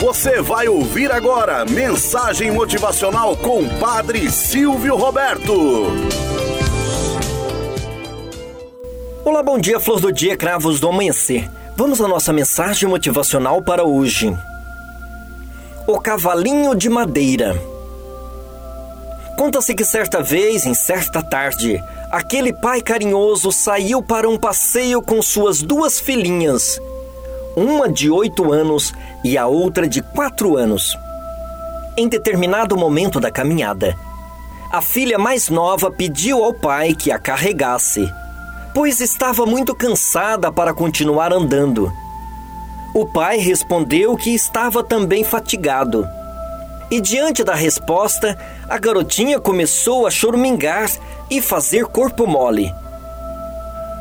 Você 0.00 0.42
vai 0.42 0.68
ouvir 0.68 1.10
agora 1.10 1.64
mensagem 1.64 2.50
motivacional 2.50 3.34
com 3.34 3.66
Padre 3.78 4.30
Silvio 4.30 4.94
Roberto. 4.94 5.86
Olá, 9.24 9.42
bom 9.42 9.58
dia, 9.58 9.80
flor 9.80 9.98
do 9.98 10.12
dia, 10.12 10.36
cravos 10.36 10.78
do 10.80 10.88
amanhecer. 10.90 11.50
Vamos 11.74 11.98
à 12.02 12.06
nossa 12.06 12.30
mensagem 12.30 12.86
motivacional 12.86 13.62
para 13.62 13.84
hoje. 13.84 14.36
O 15.86 15.98
cavalinho 15.98 16.74
de 16.74 16.90
madeira. 16.90 17.58
Conta-se 19.38 19.74
que 19.74 19.84
certa 19.84 20.22
vez, 20.22 20.66
em 20.66 20.74
certa 20.74 21.22
tarde, 21.22 21.82
aquele 22.10 22.52
pai 22.52 22.82
carinhoso 22.82 23.50
saiu 23.50 24.02
para 24.02 24.28
um 24.28 24.36
passeio 24.36 25.00
com 25.00 25.22
suas 25.22 25.62
duas 25.62 25.98
filhinhas, 25.98 26.78
uma 27.56 27.88
de 27.88 28.10
oito 28.10 28.52
anos 28.52 28.92
e 29.24 29.36
a 29.36 29.46
outra 29.46 29.88
de 29.88 30.02
quatro 30.02 30.56
anos. 30.56 30.96
Em 31.96 32.06
determinado 32.06 32.76
momento 32.76 33.18
da 33.18 33.30
caminhada, 33.30 33.96
a 34.70 34.82
filha 34.82 35.18
mais 35.18 35.48
nova 35.48 35.90
pediu 35.90 36.44
ao 36.44 36.52
pai 36.52 36.94
que 36.94 37.10
a 37.10 37.18
carregasse, 37.18 38.12
pois 38.74 39.00
estava 39.00 39.46
muito 39.46 39.74
cansada 39.74 40.52
para 40.52 40.74
continuar 40.74 41.32
andando. 41.32 41.90
O 42.94 43.06
pai 43.06 43.38
respondeu 43.38 44.16
que 44.16 44.34
estava 44.34 44.84
também 44.84 45.24
fatigado 45.24 46.06
e 46.90 47.00
diante 47.00 47.42
da 47.42 47.54
resposta, 47.54 48.38
a 48.68 48.78
garotinha 48.78 49.40
começou 49.40 50.06
a 50.06 50.10
choramingar 50.10 50.88
e 51.28 51.40
fazer 51.42 51.86
corpo 51.86 52.26
mole. 52.26 52.72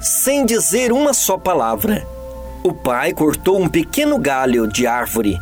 Sem 0.00 0.46
dizer 0.46 0.90
uma 0.90 1.12
só 1.12 1.36
palavra, 1.36 2.06
o 2.62 2.72
pai 2.72 3.12
cortou 3.12 3.60
um 3.60 3.68
pequeno 3.68 4.18
galho 4.18 4.66
de 4.66 4.86
árvore 4.86 5.40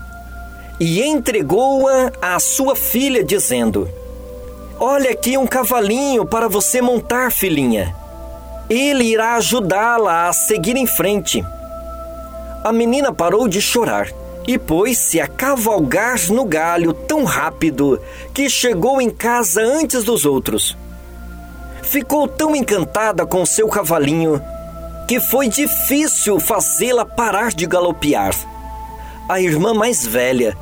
e 0.78 1.02
entregou-a 1.02 2.12
à 2.22 2.38
sua 2.38 2.76
filha, 2.76 3.24
dizendo: 3.24 3.88
Olha 4.78 5.10
aqui 5.10 5.36
um 5.36 5.46
cavalinho 5.46 6.24
para 6.24 6.48
você 6.48 6.80
montar, 6.80 7.32
filhinha. 7.32 7.94
Ele 8.70 9.04
irá 9.04 9.34
ajudá-la 9.34 10.28
a 10.28 10.32
seguir 10.32 10.76
em 10.76 10.86
frente. 10.86 11.44
A 12.62 12.72
menina 12.72 13.12
parou 13.12 13.48
de 13.48 13.60
chorar 13.60 14.08
e 14.46 14.58
pôs-se 14.58 15.20
a 15.20 15.26
cavalgar 15.26 16.18
no 16.30 16.44
galho 16.44 16.92
tão 16.92 17.24
rápido 17.24 18.00
que 18.32 18.48
chegou 18.48 19.00
em 19.00 19.10
casa 19.10 19.60
antes 19.60 20.04
dos 20.04 20.24
outros. 20.24 20.76
Ficou 21.82 22.28
tão 22.28 22.54
encantada 22.54 23.26
com 23.26 23.44
seu 23.44 23.68
cavalinho 23.68 24.40
que 25.08 25.18
foi 25.18 25.48
difícil 25.48 26.38
fazê-la 26.38 27.02
parar 27.02 27.50
de 27.50 27.64
galopear. 27.64 28.34
A 29.26 29.40
irmã 29.40 29.72
mais 29.72 30.06
velha 30.06 30.54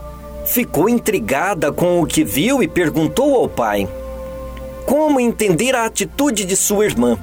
ficou 0.47 0.89
intrigada 0.89 1.73
com 1.73 2.01
o 2.01 2.07
que 2.07 2.23
viu 2.23 2.63
e 2.63 2.69
perguntou 2.69 3.35
ao 3.35 3.49
pai 3.49 3.89
como 4.87 5.19
entender 5.19 5.75
a 5.75 5.85
atitude 5.85 6.45
de 6.45 6.55
sua 6.55 6.85
irmã. 6.85 7.19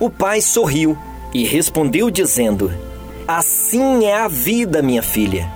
O 0.00 0.08
pai 0.08 0.40
sorriu 0.40 0.96
e 1.34 1.44
respondeu 1.44 2.10
dizendo: 2.10 2.72
Assim 3.28 4.06
é 4.06 4.16
a 4.16 4.26
vida, 4.26 4.80
minha 4.80 5.02
filha. 5.02 5.46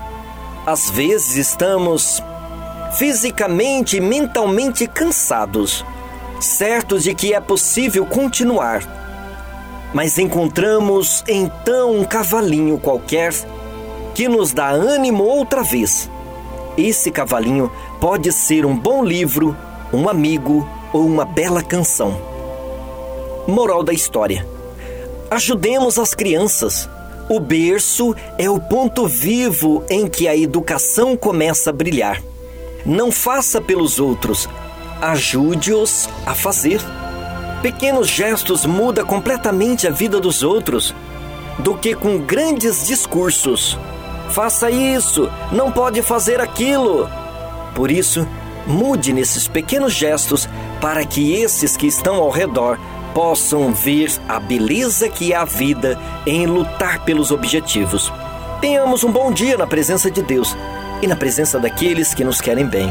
Às 0.66 0.90
vezes 0.90 1.36
estamos 1.36 2.22
fisicamente 2.98 3.96
e 3.96 4.00
mentalmente 4.00 4.86
cansados, 4.86 5.82
certos 6.38 7.04
de 7.04 7.14
que 7.14 7.32
é 7.32 7.40
possível 7.40 8.04
continuar. 8.04 9.00
Mas 9.92 10.18
encontramos 10.18 11.24
então 11.28 11.96
um 11.96 12.04
cavalinho 12.04 12.78
qualquer 12.78 13.32
que 14.14 14.28
nos 14.28 14.52
dá 14.52 14.68
ânimo 14.68 15.24
outra 15.24 15.62
vez. 15.62 16.10
Esse 16.76 17.10
cavalinho 17.10 17.70
pode 18.00 18.32
ser 18.32 18.64
um 18.64 18.76
bom 18.76 19.04
livro, 19.04 19.56
um 19.92 20.08
amigo 20.08 20.68
ou 20.92 21.04
uma 21.04 21.24
bela 21.24 21.62
canção. 21.62 22.20
Moral 23.46 23.82
da 23.82 23.92
história: 23.92 24.46
ajudemos 25.30 25.98
as 25.98 26.14
crianças 26.14 26.88
o 27.30 27.38
berço 27.38 28.12
é 28.36 28.50
o 28.50 28.58
ponto 28.58 29.06
vivo 29.06 29.84
em 29.88 30.08
que 30.08 30.26
a 30.26 30.36
educação 30.36 31.16
começa 31.16 31.70
a 31.70 31.72
brilhar. 31.72 32.20
Não 32.84 33.12
faça 33.12 33.60
pelos 33.60 34.00
outros, 34.00 34.48
ajude-os 35.00 36.08
a 36.26 36.34
fazer. 36.34 36.80
Pequenos 37.62 38.08
gestos 38.08 38.64
mudam 38.64 39.04
completamente 39.04 39.86
a 39.86 39.90
vida 39.90 40.18
dos 40.18 40.42
outros 40.42 40.94
do 41.58 41.76
que 41.76 41.94
com 41.94 42.18
grandes 42.18 42.86
discursos. 42.86 43.78
Faça 44.30 44.70
isso, 44.70 45.28
não 45.52 45.70
pode 45.70 46.00
fazer 46.00 46.40
aquilo. 46.40 47.06
Por 47.74 47.90
isso, 47.90 48.26
mude 48.66 49.12
nesses 49.12 49.46
pequenos 49.46 49.92
gestos 49.92 50.48
para 50.80 51.04
que 51.04 51.34
esses 51.34 51.76
que 51.76 51.86
estão 51.86 52.16
ao 52.16 52.30
redor 52.30 52.78
possam 53.12 53.72
ver 53.72 54.10
a 54.26 54.40
beleza 54.40 55.08
que 55.08 55.32
é 55.32 55.36
a 55.36 55.44
vida 55.44 55.98
em 56.26 56.46
lutar 56.46 57.04
pelos 57.04 57.30
objetivos. 57.30 58.10
Tenhamos 58.60 59.04
um 59.04 59.12
bom 59.12 59.30
dia 59.30 59.58
na 59.58 59.66
presença 59.66 60.10
de 60.10 60.22
Deus 60.22 60.56
e 61.02 61.06
na 61.06 61.16
presença 61.16 61.58
daqueles 61.58 62.14
que 62.14 62.24
nos 62.24 62.40
querem 62.40 62.66
bem. 62.66 62.90